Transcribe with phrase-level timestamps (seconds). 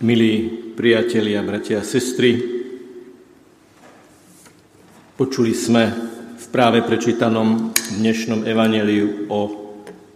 [0.00, 0.48] Milí
[0.80, 2.40] priatelia, bratia a sestry,
[5.12, 5.92] počuli sme
[6.40, 9.40] v práve prečítanom dnešnom evaneliu o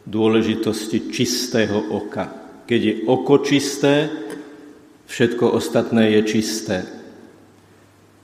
[0.08, 2.32] dôležitosti čistého oka.
[2.64, 4.08] Keď je oko čisté,
[5.04, 6.88] všetko ostatné je čisté.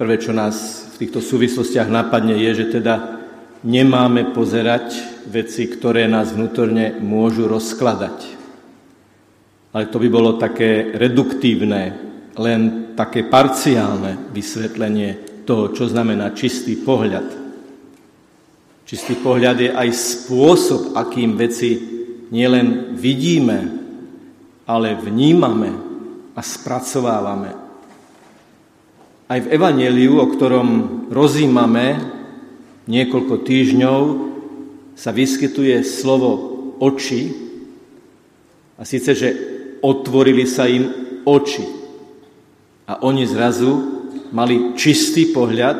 [0.00, 3.20] Prvé, čo nás v týchto súvislostiach napadne, je, že teda
[3.68, 4.96] nemáme pozerať
[5.28, 8.39] veci, ktoré nás vnútorne môžu rozkladať
[9.70, 11.82] ale to by bolo také reduktívne,
[12.34, 12.60] len
[12.98, 17.38] také parciálne vysvetlenie toho, čo znamená čistý pohľad.
[18.82, 21.78] Čistý pohľad je aj spôsob, akým veci
[22.34, 23.58] nielen vidíme,
[24.66, 25.70] ale vnímame
[26.34, 27.50] a spracovávame.
[29.30, 30.68] Aj v Evangeliu, o ktorom
[31.14, 32.02] rozímame
[32.90, 34.00] niekoľko týždňov,
[34.98, 36.30] sa vyskytuje slovo
[36.82, 37.50] oči,
[38.80, 39.28] a síce, že
[39.80, 40.88] otvorili sa im
[41.24, 41.64] oči.
[42.90, 43.70] A oni zrazu
[44.30, 45.78] mali čistý pohľad,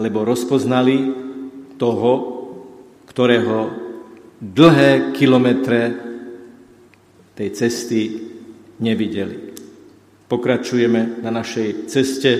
[0.00, 0.96] lebo rozpoznali
[1.76, 2.12] toho,
[3.06, 3.58] ktorého
[4.40, 5.80] dlhé kilometre
[7.36, 8.00] tej cesty
[8.80, 9.52] nevideli.
[10.30, 12.32] Pokračujeme na našej ceste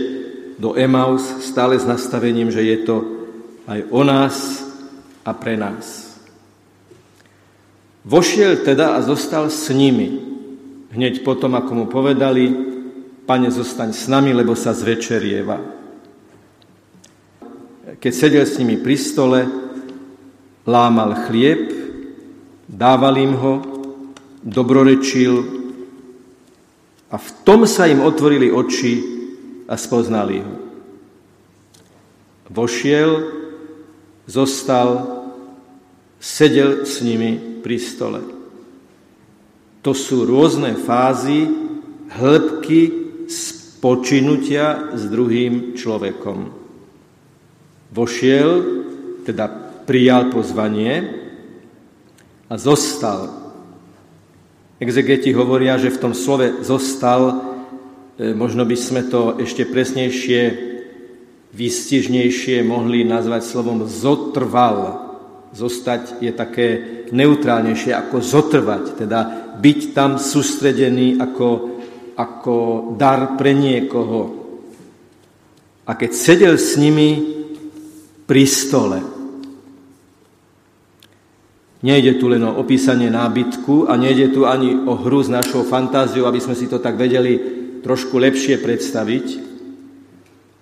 [0.60, 2.96] do Emaus stále s nastavením, že je to
[3.66, 4.64] aj o nás
[5.24, 6.09] a pre nás.
[8.04, 10.08] Vošiel teda a zostal s nimi.
[10.90, 12.48] Hneď potom, ako mu povedali,
[13.28, 15.60] pane, zostaň s nami, lebo sa zvečerieva.
[18.00, 19.40] Keď sedel s nimi pri stole,
[20.64, 21.68] lámal chlieb,
[22.64, 23.54] dával im ho,
[24.40, 25.44] dobrorečil
[27.12, 29.04] a v tom sa im otvorili oči
[29.68, 30.54] a spoznali ho.
[32.48, 33.28] Vošiel,
[34.24, 35.20] zostal,
[36.18, 38.20] sedel s nimi pri stole.
[39.80, 41.48] To sú rôzne fázy
[42.12, 42.80] hĺbky
[43.30, 46.52] spočinutia s druhým človekom.
[47.94, 48.50] Vošiel,
[49.24, 49.48] teda
[49.88, 51.08] prijal pozvanie
[52.50, 53.32] a zostal.
[54.80, 57.40] Exegeti hovoria, že v tom slove zostal,
[58.16, 60.72] e, možno by sme to ešte presnejšie,
[61.50, 65.10] výstižnejšie mohli nazvať slovom zotrval
[65.50, 66.68] Zostať je také
[67.12, 69.20] neutrálnejšie ako zotrvať, teda
[69.60, 71.48] byť tam sústredený ako,
[72.16, 72.56] ako
[72.96, 74.40] dar pre niekoho.
[75.86, 77.18] A keď sedel s nimi
[78.24, 78.98] pri stole,
[81.82, 86.28] nejde tu len o opísanie nábytku a nejde tu ani o hru s našou fantáziou,
[86.28, 89.26] aby sme si to tak vedeli trošku lepšie predstaviť,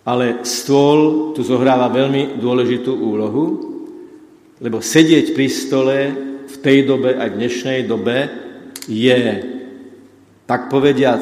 [0.08, 3.44] ale stôl tu zohráva veľmi dôležitú úlohu,
[4.62, 5.98] lebo sedieť pri stole
[6.48, 8.16] v tej dobe, aj v dnešnej dobe,
[8.88, 9.20] je,
[10.48, 11.20] tak povediac,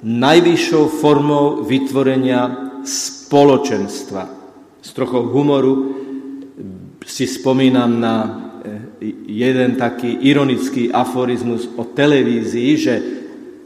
[0.00, 4.22] najvyššou formou vytvorenia spoločenstva.
[4.80, 5.74] S trochou humoru
[7.04, 12.94] si spomínam na eh, jeden taký ironický aforizmus o televízii, že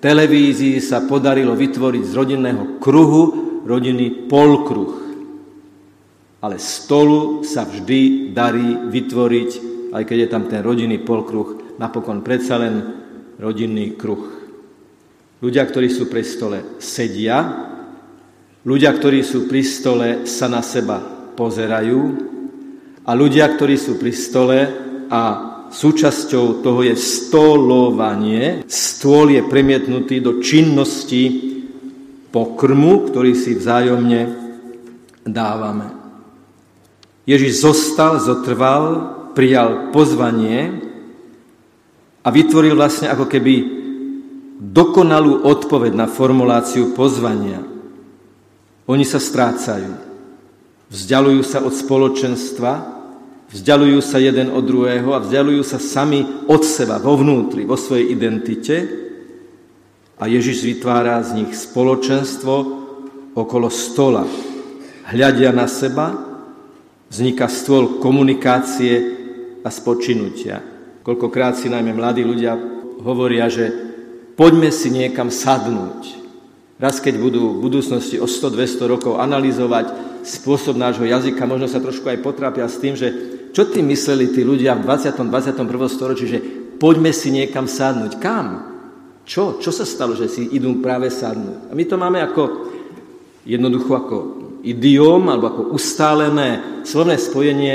[0.03, 3.23] televízii sa podarilo vytvoriť z rodinného kruhu
[3.65, 5.01] rodinný polkruh
[6.41, 9.51] ale stolu sa vždy darí vytvoriť,
[9.91, 12.75] aj keď je tam ten rodinný polkruh, napokon predsa len
[13.41, 14.41] rodinný kruh.
[15.41, 17.41] Ľudia, ktorí sú pri stole, sedia,
[18.63, 21.01] ľudia, ktorí sú pri stole, sa na seba
[21.33, 22.01] pozerajú
[23.09, 24.59] a ľudia, ktorí sú pri stole
[25.09, 25.23] a
[25.73, 31.57] súčasťou toho je stolovanie, stôl je premietnutý do činnosti
[32.29, 34.21] pokrmu, ktorý si vzájomne
[35.25, 35.89] dávame.
[37.25, 40.81] Ježiš zostal, zotrval, prijal pozvanie
[42.21, 43.55] a vytvoril vlastne ako keby
[44.61, 47.65] dokonalú odpoveď na formuláciu pozvania.
[48.85, 49.97] Oni sa strácajú,
[50.93, 52.73] vzdialujú sa od spoločenstva,
[53.49, 58.13] vzdialujú sa jeden od druhého a vzdialujú sa sami od seba, vo vnútri, vo svojej
[58.13, 58.77] identite
[60.21, 62.55] a Ježiš vytvára z nich spoločenstvo
[63.33, 64.29] okolo stola.
[65.09, 66.13] Hľadia na seba,
[67.09, 69.20] vzniká stôl komunikácie
[69.65, 70.61] a spočinutia.
[71.01, 72.57] Koľkokrát si najmä mladí ľudia
[73.01, 73.73] hovoria, že
[74.37, 76.21] poďme si niekam sadnúť.
[76.81, 79.93] Raz, keď budú v budúcnosti o 100-200 rokov analyzovať
[80.25, 83.09] spôsob nášho jazyka, možno sa trošku aj potrápia s tým, že
[83.53, 85.29] čo tým mysleli tí ľudia v 20.
[85.29, 85.61] 21.
[85.93, 86.41] storočí, že
[86.81, 88.17] poďme si niekam sadnúť.
[88.17, 88.47] Kam?
[89.29, 89.61] Čo?
[89.61, 91.69] Čo sa stalo, že si idú práve sadnúť?
[91.69, 92.43] A my to máme ako
[93.45, 94.17] jednoducho ako
[94.65, 97.75] idiom alebo ako ustálené slovné spojenie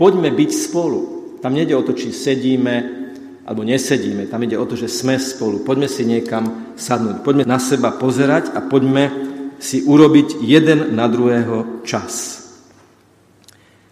[0.00, 1.21] poďme byť spolu.
[1.42, 3.02] Tam nejde o to, či sedíme
[3.42, 4.30] alebo nesedíme.
[4.30, 5.66] Tam ide o to, že sme spolu.
[5.66, 7.26] Poďme si niekam sadnúť.
[7.26, 9.10] Poďme na seba pozerať a poďme
[9.58, 12.38] si urobiť jeden na druhého čas.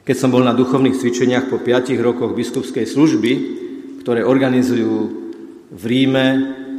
[0.06, 3.32] Keď som bol na duchovných cvičeniach po 5 rokoch biskupskej služby,
[4.02, 4.94] ktoré organizujú
[5.70, 6.26] v Ríme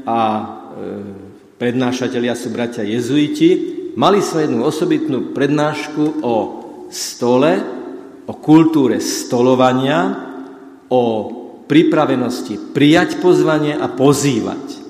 [0.07, 0.43] a e,
[1.59, 3.49] prednášatelia sú bratia jezuiti,
[3.99, 6.35] mali sme jednu osobitnú prednášku o
[6.91, 7.59] stole,
[8.27, 10.30] o kultúre stolovania,
[10.91, 11.01] o
[11.71, 14.83] pripravenosti prijať pozvanie a pozývať.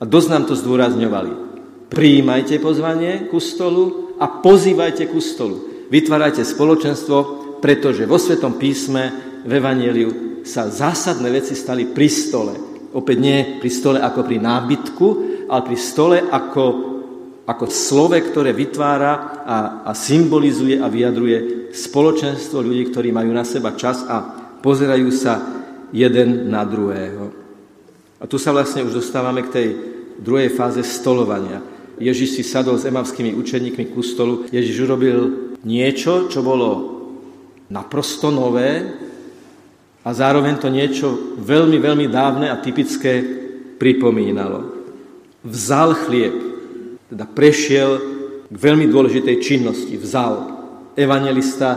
[0.00, 1.32] A dosť nám to zdôrazňovali.
[1.92, 5.86] Prijímajte pozvanie ku stolu a pozývajte ku stolu.
[5.92, 7.16] Vytvárajte spoločenstvo,
[7.60, 9.12] pretože vo Svetom písme
[9.44, 10.10] v Evangeliu
[10.48, 12.54] sa zásadné veci stali pri stole.
[12.96, 15.06] Opäť nie pri stole ako pri nábytku,
[15.48, 16.64] ale pri stole ako,
[17.44, 23.76] ako slove, ktoré vytvára a, a symbolizuje a vyjadruje spoločenstvo ľudí, ktorí majú na seba
[23.76, 25.44] čas a pozerajú sa
[25.92, 27.28] jeden na druhého.
[28.16, 29.68] A tu sa vlastne už dostávame k tej
[30.24, 31.60] druhej fáze stolovania.
[32.00, 34.48] Ježiš si sadol s emavskými učeníkmi ku stolu.
[34.48, 35.18] Ježiš urobil
[35.68, 36.70] niečo, čo bolo
[37.68, 38.88] naprosto nové
[40.02, 43.20] a zároveň to niečo veľmi, veľmi dávne a typické
[43.76, 44.72] pripomínalo.
[45.44, 46.36] Vzal chlieb,
[47.12, 47.90] teda prešiel
[48.48, 49.94] k veľmi dôležitej činnosti.
[50.00, 50.56] Vzal.
[50.96, 51.76] Evangelista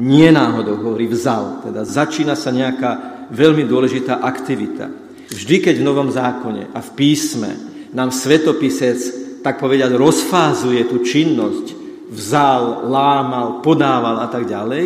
[0.00, 4.90] nie náhodou hovorí vzal, teda začína sa nejaká veľmi dôležitá aktivita.
[5.30, 7.50] Vždy, keď v Novom zákone a v písme
[7.94, 8.98] nám svetopisec,
[9.40, 11.66] tak povedať, rozfázuje tú činnosť,
[12.10, 14.84] vzal, lámal, podával a tak ďalej,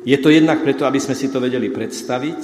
[0.00, 2.40] je to jednak preto, aby sme si to vedeli predstaviť.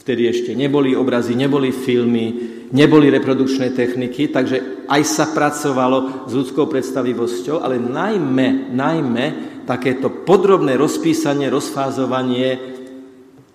[0.00, 6.70] Vtedy ešte neboli obrazy, neboli filmy, neboli reprodukčné techniky, takže aj sa pracovalo s ľudskou
[6.70, 9.24] predstavivosťou, ale najmä, najmä
[9.66, 12.78] takéto podrobné rozpísanie, rozfázovanie,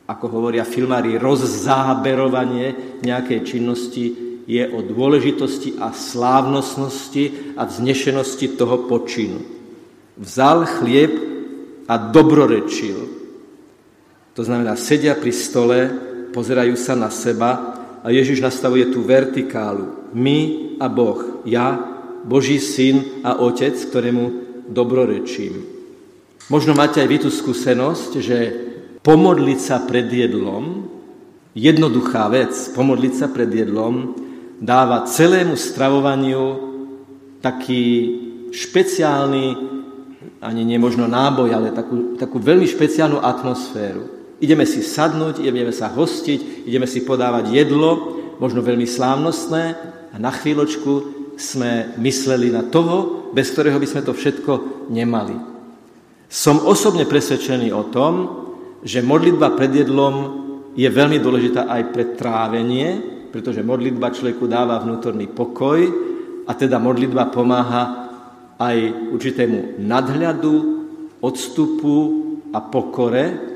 [0.05, 4.05] ako hovoria filmári, rozzáberovanie nejakej činnosti
[4.45, 9.41] je o dôležitosti a slávnostnosti a vznešenosti toho počinu.
[10.21, 11.11] Vzal chlieb
[11.89, 12.99] a dobrorečil.
[14.37, 15.77] To znamená, sedia pri stole,
[16.29, 17.74] pozerajú sa na seba
[18.05, 20.13] a Ježiš nastavuje tú vertikálu.
[20.13, 21.73] My a Boh, ja,
[22.21, 24.23] Boží syn a otec, ktorému
[24.69, 25.65] dobrorečím.
[26.53, 28.37] Možno máte aj vy tú skúsenosť, že
[29.01, 30.85] pomodliť sa pred jedlom,
[31.57, 34.13] jednoduchá vec, pomodliť sa pred jedlom,
[34.61, 36.45] dáva celému stravovaniu
[37.41, 37.85] taký
[38.53, 39.45] špeciálny,
[40.45, 44.14] ani nemožno náboj, ale takú, takú veľmi špeciálnu atmosféru.
[44.43, 49.63] Ideme si sadnúť, ideme sa hostiť, ideme si podávať jedlo, možno veľmi slávnostné
[50.11, 55.35] a na chvíľočku sme mysleli na toho, bez ktorého by sme to všetko nemali.
[56.27, 58.13] Som osobne presvedčený o tom,
[58.83, 60.43] že modlitba pred jedlom
[60.75, 62.87] je veľmi dôležitá aj pre trávenie,
[63.31, 65.79] pretože modlitba človeku dáva vnútorný pokoj
[66.43, 67.83] a teda modlitba pomáha
[68.59, 70.55] aj určitému nadhľadu,
[71.19, 71.95] odstupu
[72.51, 73.54] a pokore,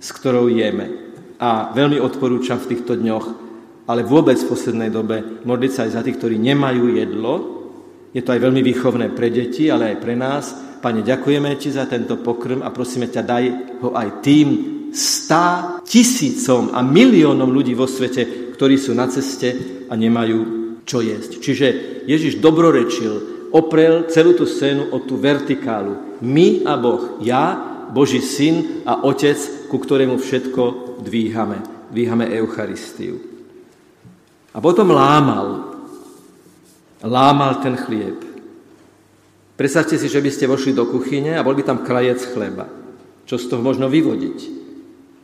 [0.00, 1.14] s ktorou jeme.
[1.36, 3.26] A veľmi odporúčam v týchto dňoch,
[3.86, 7.34] ale vôbec v poslednej dobe modliť sa aj za tých, ktorí nemajú jedlo.
[8.10, 10.44] Je to aj veľmi výchovné pre deti, ale aj pre nás,
[10.80, 13.44] Pane, ďakujeme Ti za tento pokrm a prosíme ťa, daj
[13.82, 14.48] ho aj tým
[14.94, 20.38] stá tisícom a miliónom ľudí vo svete, ktorí sú na ceste a nemajú
[20.86, 21.42] čo jesť.
[21.42, 21.66] Čiže
[22.06, 26.22] Ježiš dobrorečil, oprel celú tú scénu o tú vertikálu.
[26.22, 29.38] My a Boh, ja, Boží syn a otec,
[29.70, 30.62] ku ktorému všetko
[31.02, 31.90] dvíhame.
[31.90, 33.22] Dvíhame Eucharistiu.
[34.50, 35.76] A potom lámal.
[37.04, 38.18] Lámal ten chlieb.
[39.56, 42.68] Predstavte si, že by ste vošli do kuchyne a bol by tam krajec chleba.
[43.24, 44.38] Čo z toho možno vyvodiť?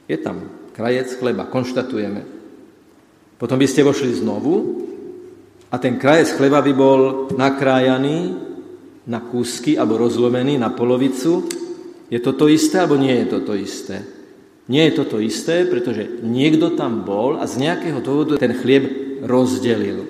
[0.08, 2.24] Je tam krajec chleba, konštatujeme.
[3.36, 4.54] Potom by ste vošli znovu
[5.68, 7.00] a ten krajec chleba by bol
[7.36, 8.36] nakrájaný
[9.08, 11.61] na kúsky alebo rozlomený na polovicu.
[12.12, 14.04] Je to to isté alebo nie je to to isté?
[14.68, 18.84] Nie je to to isté, pretože niekto tam bol a z nejakého dôvodu ten chlieb
[19.24, 20.04] rozdelil.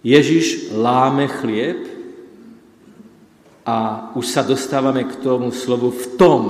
[0.00, 1.84] Ježiš láme chlieb
[3.68, 6.42] a už sa dostávame k tomu slovu v tom.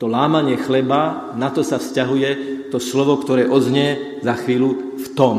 [0.00, 2.30] To lámanie chleba, na to sa vzťahuje
[2.72, 5.36] to slovo, ktoré oznie za chvíľu v tom.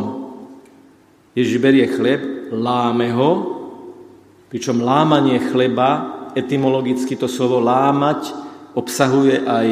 [1.33, 3.31] Ježiš berie chleb, láme ho,
[4.47, 8.35] pričom lámanie chleba, etymologicky to slovo lámať,
[8.75, 9.67] obsahuje aj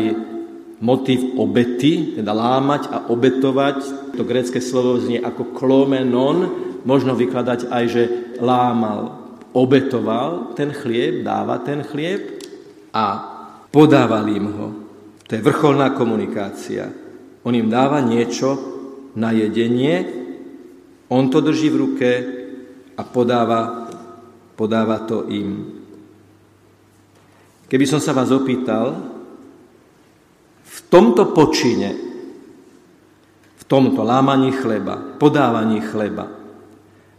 [0.83, 3.77] motív obety, teda lámať a obetovať.
[4.15, 6.37] To grécké slovo znie ako klomenon,
[6.83, 8.03] možno vykladať aj, že
[8.39, 12.41] lámal obetoval ten chlieb, dáva ten chlieb
[12.89, 13.05] a
[13.69, 14.67] podával im ho.
[15.29, 16.89] To je vrcholná komunikácia.
[17.45, 18.73] On im dáva niečo,
[19.13, 20.09] na jedenie,
[21.13, 22.09] on to drží v ruke
[22.97, 23.93] a podáva,
[24.57, 25.82] podáva to im.
[27.67, 28.97] Keby som sa vás opýtal,
[30.63, 31.93] v tomto počine,
[33.57, 36.43] v tomto lámaní chleba, podávaní chleba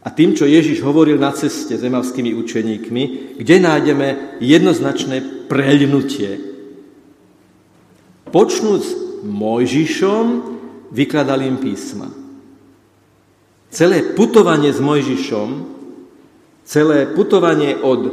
[0.05, 3.03] a tým, čo Ježiš hovoril na ceste s emavskými učeníkmi,
[3.41, 6.37] kde nájdeme jednoznačné preľnutie.
[8.29, 8.85] Počnúc
[9.25, 10.25] Mojžišom,
[10.93, 12.13] vykladal im písma.
[13.73, 15.49] Celé putovanie s Mojžišom,
[16.69, 18.13] celé putovanie od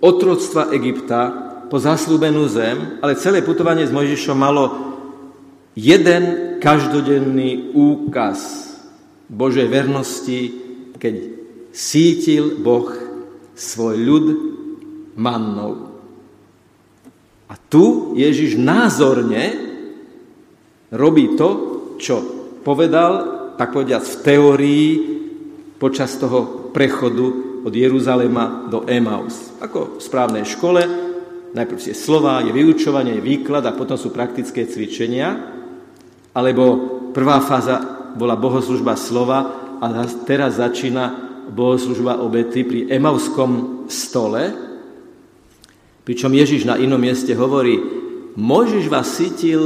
[0.00, 4.64] otroctva Egypta po zaslúbenú zem, ale celé putovanie s Mojžišom malo
[5.78, 8.66] jeden každodenný úkaz
[9.28, 10.50] Božej vernosti,
[10.98, 11.14] keď
[11.70, 12.90] sítil Boh
[13.54, 14.26] svoj ľud
[15.14, 15.92] mannou.
[17.48, 19.54] A tu Ježiš názorne
[20.90, 21.48] robí to,
[22.00, 22.16] čo
[22.64, 24.88] povedal, tak povediac, v teórii
[25.78, 27.26] počas toho prechodu
[27.64, 29.54] od Jeruzalema do Emaus.
[29.58, 31.07] Ako v správnej škole,
[31.48, 35.56] Najprv je slova, je vyučovanie, je výklad a potom sú praktické cvičenia.
[36.36, 36.64] Alebo
[37.16, 37.80] prvá fáza
[38.14, 39.38] bola bohoslužba slova
[39.80, 39.86] a
[40.28, 44.52] teraz začína bohoslužba obety pri Emavskom stole,
[46.04, 47.80] pričom Ježiš na inom mieste hovorí,
[48.38, 49.60] Mojžiš vás sítil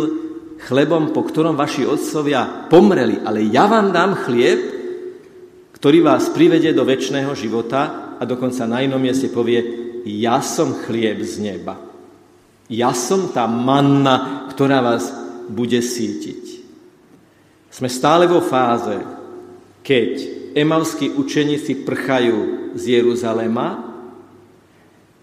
[0.64, 4.60] chlebom, po ktorom vaši otcovia pomreli, ale ja vám dám chlieb,
[5.76, 11.22] ktorý vás privedie do väčšného života a dokonca na inom mieste povie, ja som chlieb
[11.22, 11.78] z neba.
[12.72, 15.12] Ja som tá manna, ktorá vás
[15.50, 16.64] bude sítiť.
[17.72, 19.00] Sme stále vo fáze,
[19.82, 20.10] keď
[20.52, 23.80] emalskí učeníci prchajú z Jeruzalema,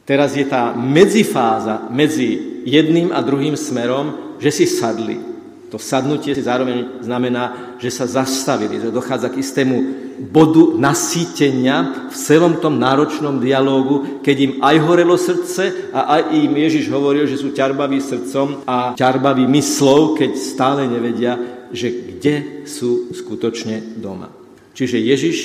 [0.06, 5.22] teraz je tá medzifáza medzi jedným a druhým smerom, že si sadli.
[5.70, 9.78] To sadnutie zároveň znamená, že sa zastavili, že dochádza k istému
[10.20, 16.54] bodu nasýtenia v celom tom náročnom dialógu, keď im aj horelo srdce a aj im
[16.54, 21.40] Ježiš hovoril, že sú ťarbaví srdcom a ťarbaví myslov, keď stále nevedia,
[21.72, 24.28] že kde sú skutočne doma.
[24.76, 25.38] Čiže Ježiš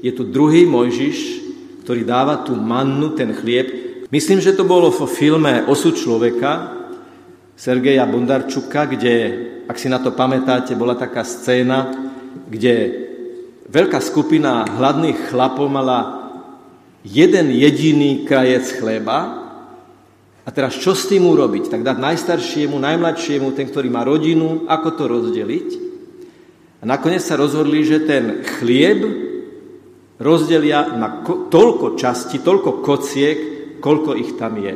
[0.00, 1.18] je tu druhý Mojžiš,
[1.84, 3.68] ktorý dáva tú mannu, ten chlieb.
[4.08, 6.80] Myslím, že to bolo vo filme Osud človeka
[7.54, 9.14] Sergeja Bondarčuka, kde
[9.64, 11.88] ak si na to pamätáte, bola taká scéna,
[12.48, 13.04] kde
[13.74, 16.30] veľká skupina hladných chlapov mala
[17.02, 19.50] jeden jediný krajec chleba
[20.46, 21.74] a teraz čo s tým urobiť?
[21.74, 25.68] Tak dať najstaršiemu, najmladšiemu, ten, ktorý má rodinu, ako to rozdeliť?
[26.80, 29.02] A nakoniec sa rozhodli, že ten chlieb
[30.22, 33.38] rozdelia na toľko časti, toľko kociek,
[33.82, 34.74] koľko ich tam je.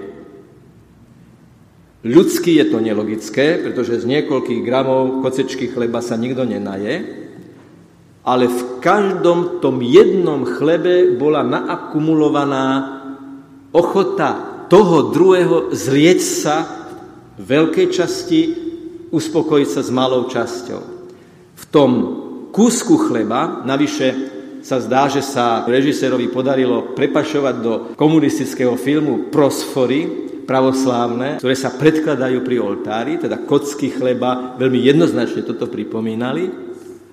[2.02, 7.27] Ľudsky je to nelogické, pretože z niekoľkých gramov kocečky chleba sa nikto nenaje,
[8.22, 12.66] ale v každom tom jednom chlebe bola naakumulovaná
[13.72, 16.56] ochota toho druhého zrieť sa
[17.40, 18.40] veľkej časti,
[19.08, 20.82] uspokojiť sa s malou časťou.
[21.58, 21.90] V tom
[22.52, 31.37] kúsku chleba, navyše sa zdá, že sa režisérovi podarilo prepašovať do komunistického filmu Prosfory, pravoslávne,
[31.44, 36.67] ktoré sa predkladajú pri oltári, teda kocky chleba, veľmi jednoznačne toto pripomínali.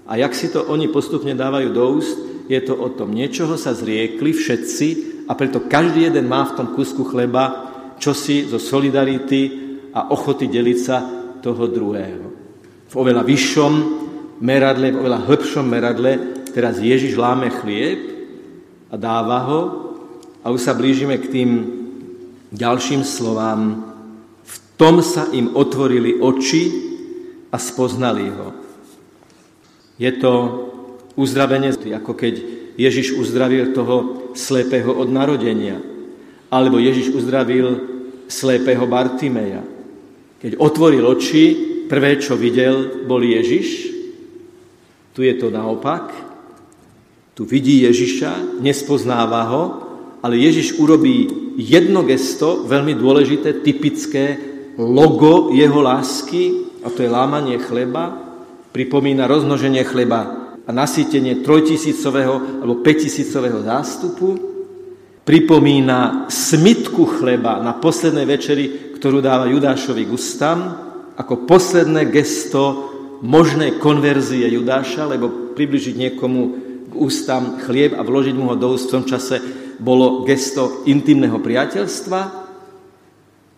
[0.05, 3.73] A jak si to oni postupne dávajú do úst, je to o tom, niečoho sa
[3.73, 4.87] zriekli všetci
[5.25, 10.77] a preto každý jeden má v tom kusku chleba čosi zo solidarity a ochoty deliť
[10.77, 10.97] sa
[11.41, 12.27] toho druhého.
[12.85, 13.73] V oveľa vyššom
[14.45, 16.11] meradle, v oveľa hĺbšom meradle
[16.53, 17.99] teraz Ježiš láme chlieb
[18.93, 19.61] a dáva ho
[20.45, 21.49] a už sa blížime k tým
[22.53, 23.89] ďalším slovám,
[24.45, 26.63] v tom sa im otvorili oči
[27.49, 28.64] a spoznali ho.
[29.95, 30.33] Je to
[31.15, 32.33] uzdravenie, ako keď
[32.75, 35.79] Ježiš uzdravil toho slepého od narodenia,
[36.51, 37.79] alebo Ježiš uzdravil
[38.27, 39.63] slepého Bartimeja.
[40.43, 41.43] Keď otvoril oči,
[41.87, 43.95] prvé, čo videl, bol Ježiš.
[45.15, 46.11] Tu je to naopak.
[47.35, 49.63] Tu vidí Ježiša, nespoznáva ho,
[50.19, 54.39] ale Ježiš urobí jedno gesto, veľmi dôležité, typické
[54.75, 58.24] logo jeho lásky, a to je lámanie chleba,
[58.75, 64.35] pripomína roznoženie chleba a nasýtenie trojtisícového alebo päťtisícového zástupu,
[65.23, 70.75] pripomína smitku chleba na poslednej večeri, ktorú dáva Judášovi Gustam,
[71.15, 72.91] ako posledné gesto
[73.23, 76.41] možnej konverzie Judáša, lebo približiť niekomu
[76.91, 79.39] k ústam chlieb a vložiť mu ho do úst v tom čase
[79.79, 82.19] bolo gesto intimného priateľstva.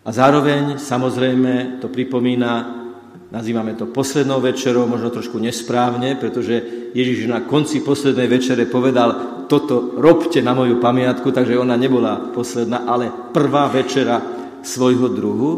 [0.06, 2.86] A zároveň samozrejme to pripomína
[3.28, 6.64] nazývame to poslednou večerou, možno trošku nesprávne, pretože
[6.96, 12.88] Ježiš na konci poslednej večere povedal, toto robte na moju pamiatku, takže ona nebola posledná,
[12.88, 14.20] ale prvá večera
[14.64, 15.50] svojho druhu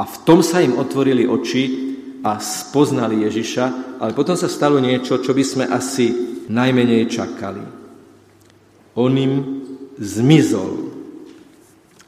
[0.00, 1.92] a v tom sa im otvorili oči
[2.24, 6.12] a spoznali Ježiša, ale potom sa stalo niečo, čo by sme asi
[6.48, 7.64] najmenej čakali.
[8.96, 9.32] On im
[10.00, 10.92] zmizol.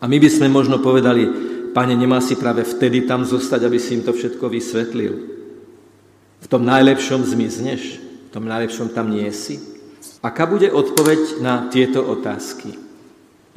[0.00, 1.24] A my by sme možno povedali,
[1.74, 5.14] Pane, nemá si práve vtedy tam zostať, aby si im to všetko vysvetlil.
[6.38, 9.58] V tom najlepšom zmizneš, v tom najlepšom tam nie si.
[10.22, 12.78] Aká bude odpoveď na tieto otázky?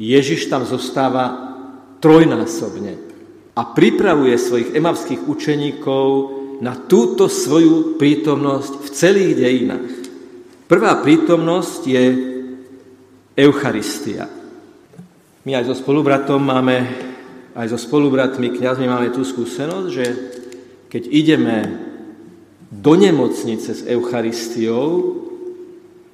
[0.01, 1.53] Ježiš tam zostáva
[2.01, 2.97] trojnásobne
[3.53, 6.07] a pripravuje svojich emavských učeníkov
[6.57, 9.89] na túto svoju prítomnosť v celých dejinách.
[10.65, 12.05] Prvá prítomnosť je
[13.38, 14.25] Eucharistia.
[15.45, 16.75] My aj so spolubratom máme
[17.58, 20.06] aj so spolubratmi, kňazmi máme tú skúsenosť, že
[20.94, 21.58] keď ideme
[22.70, 25.18] do nemocnice s Eucharistiou,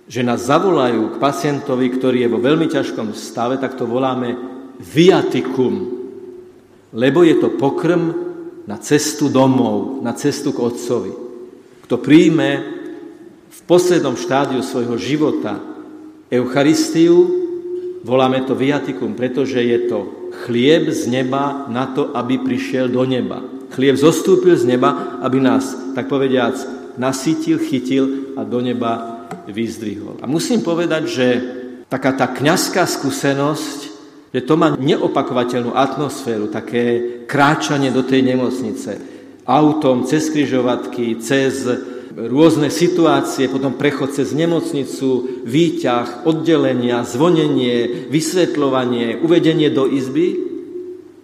[0.08, 4.40] že nás zavolajú k pacientovi, ktorý je vo veľmi ťažkom stave, tak to voláme
[4.80, 6.00] viatikum,
[6.96, 8.16] lebo je to pokrm
[8.64, 11.12] na cestu domov, na cestu k Otcovi.
[11.84, 12.50] Kto príjme
[13.52, 15.60] v poslednom štádiu svojho života
[16.32, 17.43] Eucharistiu,
[18.04, 23.40] voláme to viatikum, pretože je to chlieb z neba na to, aby prišiel do neba.
[23.74, 26.54] Chlieb zostúpil z neba, aby nás, tak povediac,
[27.00, 30.22] nasítil, chytil a do neba vyzdvihol.
[30.22, 31.28] A musím povedať, že
[31.90, 33.80] taká tá kňazská skúsenosť,
[34.34, 38.98] že to má neopakovateľnú atmosféru, také kráčanie do tej nemocnice.
[39.46, 41.66] Autom, cez križovatky, cez
[42.14, 50.38] rôzne situácie, potom prechod cez nemocnicu, výťah, oddelenia, zvonenie, vysvetľovanie, uvedenie do izby.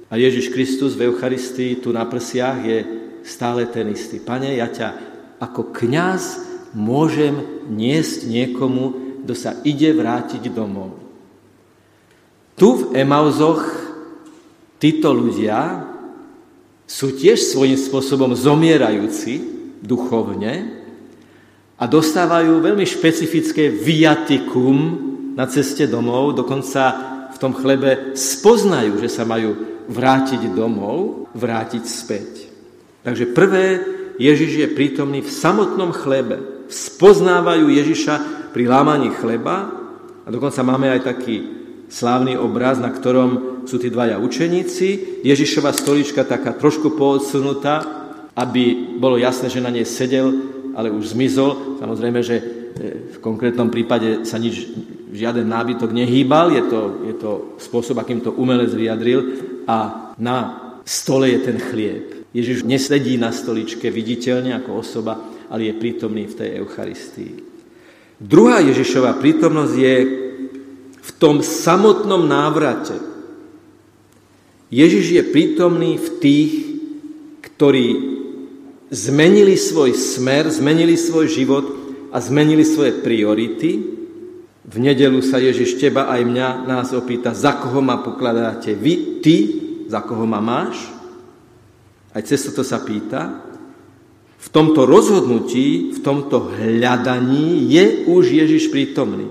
[0.10, 2.79] A Ježiš Kristus v Eucharistii tu na prsiach je
[3.22, 4.17] stále ten istý.
[4.17, 4.89] Pane, ja ťa
[5.38, 6.24] ako kňaz
[6.74, 8.84] môžem niesť niekomu,
[9.25, 10.98] kto sa ide vrátiť domov.
[12.58, 13.62] Tu v Emauzoch
[14.81, 15.85] títo ľudia
[16.90, 20.79] sú tiež svojím spôsobom zomierajúci duchovne,
[21.79, 24.77] a dostávajú veľmi špecifické viatikum
[25.39, 26.81] na ceste domov, dokonca
[27.31, 29.55] v tom chlebe spoznajú, že sa majú
[29.87, 32.51] vrátiť domov, vrátiť späť.
[33.07, 33.79] Takže prvé,
[34.20, 36.68] Ježiš je prítomný v samotnom chlebe.
[36.68, 38.15] Spoznávajú Ježiša
[38.51, 39.72] pri lámaní chleba
[40.27, 41.35] a dokonca máme aj taký
[41.87, 45.24] slávny obraz, na ktorom sú tí dvaja učeníci.
[45.24, 51.79] Ježišova stolička taká trošku poodsunutá, aby bolo jasné, že na nej sedel ale už zmizol.
[51.83, 52.44] Samozrejme, že e,
[53.11, 54.72] v konkrétnom prípade sa nič,
[55.11, 59.20] žiaden nábytok nehýbal, je to, je to spôsob, akým to umelec vyjadril
[59.68, 60.37] a na
[60.87, 62.29] stole je ten chlieb.
[62.31, 65.18] Ježiš nesedí na stoličke viditeľne ako osoba,
[65.51, 67.33] ale je prítomný v tej Eucharistii.
[68.22, 69.96] Druhá Ježišova prítomnosť je
[71.00, 72.96] v tom samotnom návrate.
[74.70, 76.53] Ježiš je prítomný v tých,
[77.42, 78.08] ktorí
[78.90, 81.66] zmenili svoj smer, zmenili svoj život
[82.10, 83.98] a zmenili svoje priority.
[84.70, 89.36] V nedelu sa Ježiš teba aj mňa nás opýta, za koho ma pokladáte vy, ty,
[89.90, 90.78] za koho ma máš?
[92.14, 93.46] Aj cez to sa pýta.
[94.40, 99.30] V tomto rozhodnutí, v tomto hľadaní je už Ježiš prítomný.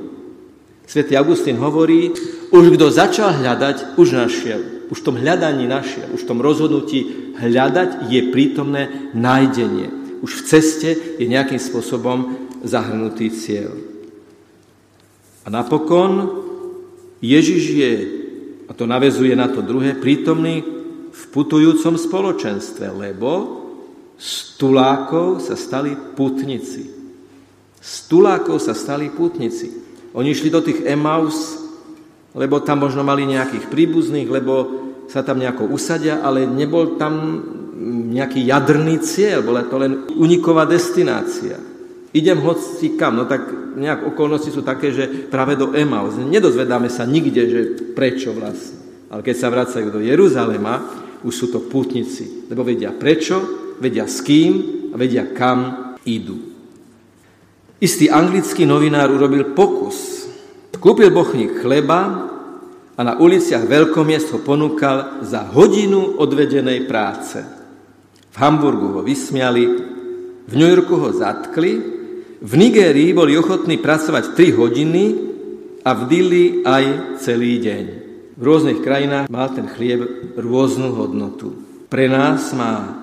[0.88, 2.12] Svetý Augustín hovorí,
[2.48, 4.60] už kto začal hľadať, už našiel.
[4.88, 10.20] Už v tom hľadaní našiel, už v tom rozhodnutí hľadať je prítomné nájdenie.
[10.20, 13.70] Už v ceste je nejakým spôsobom zahrnutý cieľ.
[15.46, 16.44] A napokon
[17.22, 17.92] Ježiš je,
[18.68, 20.60] a to navezuje na to druhé, prítomný
[21.08, 23.30] v putujúcom spoločenstve, lebo
[24.18, 26.90] z tulákov sa stali putnici.
[27.78, 29.70] Z tulákov sa stali putnici.
[30.14, 31.62] Oni išli do tých Emaus,
[32.34, 34.54] lebo tam možno mali nejakých príbuzných, lebo
[35.08, 37.40] sa tam nejako usadia, ale nebol tam
[38.12, 41.56] nejaký jadrný cieľ, bola to len uniková destinácia.
[42.12, 43.44] Idem hoci kam, no tak
[43.76, 46.16] nejak okolnosti sú také, že práve do Emaus.
[46.16, 47.60] Nedozvedáme sa nikde, že
[47.92, 49.08] prečo vlastne.
[49.08, 50.84] Ale keď sa vracajú do Jeruzalema,
[51.24, 53.40] už sú to pútnici, lebo vedia prečo,
[53.80, 54.52] vedia s kým
[54.92, 56.36] a vedia kam idú.
[57.78, 60.26] Istý anglický novinár urobil pokus.
[60.78, 62.30] Kúpil bochník chleba
[62.98, 67.38] a na uliciach veľkomiest ho ponúkal za hodinu odvedenej práce.
[68.34, 69.64] V Hamburgu ho vysmiali,
[70.42, 71.78] v New Yorku ho zatkli,
[72.42, 75.04] v Nigérii boli ochotní pracovať 3 hodiny
[75.86, 77.84] a v Dili aj celý deň.
[78.34, 81.54] V rôznych krajinách mal ten chlieb rôznu hodnotu.
[81.86, 82.98] Pre nás má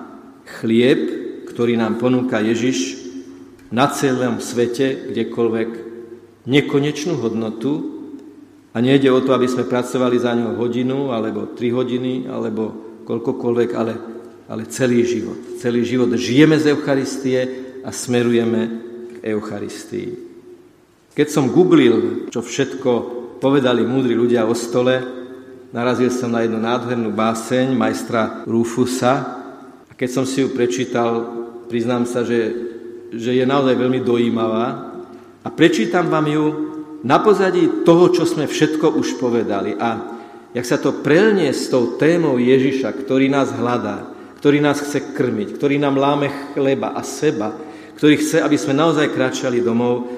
[0.60, 1.08] chlieb,
[1.48, 3.00] ktorý nám ponúka Ježiš
[3.72, 5.70] na celom svete, kdekoľvek,
[6.44, 7.95] nekonečnú hodnotu
[8.76, 12.76] a nejde o to, aby sme pracovali za ňou hodinu, alebo tri hodiny, alebo
[13.08, 13.94] koľkokoľvek, ale,
[14.52, 15.56] ale celý život.
[15.56, 17.40] Celý život žijeme z Eucharistie
[17.80, 18.60] a smerujeme
[19.16, 20.28] k Eucharistii.
[21.16, 22.90] Keď som googlil, čo všetko
[23.40, 25.00] povedali múdri ľudia o stole,
[25.72, 29.40] narazil som na jednu nádhernú báseň majstra Rufusa
[29.88, 31.24] a keď som si ju prečítal,
[31.72, 32.66] priznám sa, že
[33.12, 34.66] že je naozaj veľmi dojímavá
[35.46, 36.44] a prečítam vám ju
[37.06, 39.78] na pozadí toho, čo sme všetko už povedali.
[39.78, 40.18] A
[40.50, 44.10] jak sa to prelnie s tou témou Ježiša, ktorý nás hľadá,
[44.42, 47.54] ktorý nás chce krmiť, ktorý nám láme chleba a seba,
[47.94, 50.10] ktorý chce, aby sme naozaj kráčali domov,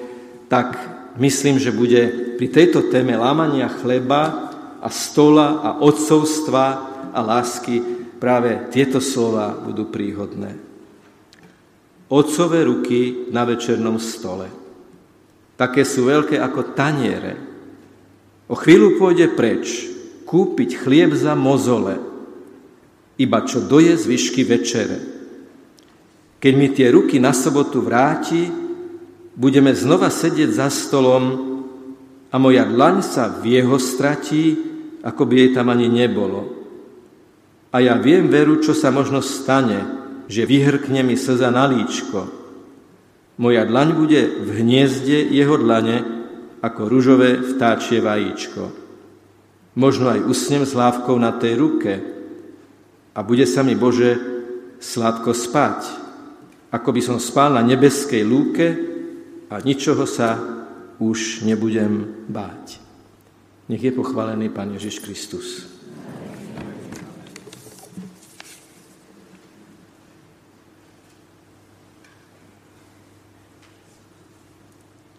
[0.48, 0.80] tak
[1.20, 4.48] myslím, že bude pri tejto téme lámania chleba
[4.80, 6.64] a stola a odcovstva
[7.12, 7.84] a lásky
[8.16, 10.68] práve tieto slova budú príhodné
[12.08, 14.48] otcové ruky na večernom stole.
[15.58, 17.34] Také sú veľké ako taniere.
[18.46, 19.90] O chvíľu pôjde preč,
[20.22, 21.98] kúpiť chlieb za mozole,
[23.18, 24.98] iba čo doje zvyšky večere.
[26.38, 28.46] Keď mi tie ruky na sobotu vráti,
[29.34, 31.24] budeme znova sedieť za stolom
[32.30, 34.54] a moja dlaň sa v jeho stratí,
[35.02, 36.54] ako by jej tam ani nebolo.
[37.74, 39.82] A ja viem veru, čo sa možno stane,
[40.30, 42.37] že vyhrkne mi slza na líčko.
[43.38, 46.02] Moja dlaň bude v hniezde jeho dlane
[46.58, 48.74] ako ružové vtáčie vajíčko.
[49.78, 51.92] Možno aj usnem s lávkou na tej ruke
[53.14, 54.18] a bude sa mi, Bože,
[54.82, 55.86] sladko spať,
[56.74, 58.66] ako by som spal na nebeskej lúke
[59.46, 60.34] a ničoho sa
[60.98, 62.82] už nebudem báť.
[63.70, 65.77] Nech je pochválený Pán Ježiš Kristus.